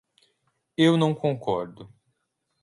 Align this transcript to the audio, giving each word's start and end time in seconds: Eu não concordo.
Eu 0.75 0.97
não 0.97 1.13
concordo. 1.13 1.87